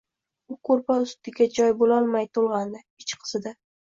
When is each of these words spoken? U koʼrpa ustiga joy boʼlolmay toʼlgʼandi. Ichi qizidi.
U 0.51 0.55
koʼrpa 0.69 0.95
ustiga 1.03 1.47
joy 1.57 1.69
boʼlolmay 1.81 2.25
toʼlgʼandi. 2.39 2.81
Ichi 3.05 3.19
qizidi. 3.25 3.53